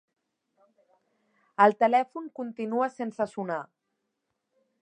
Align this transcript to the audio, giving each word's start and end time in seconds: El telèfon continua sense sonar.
El 1.67 1.77
telèfon 1.85 2.31
continua 2.41 2.91
sense 2.97 3.31
sonar. 3.37 3.63